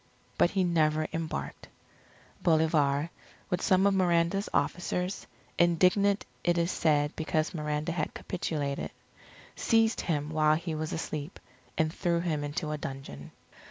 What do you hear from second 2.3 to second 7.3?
Bolivar, with some of Miranda's officers, indignant it is said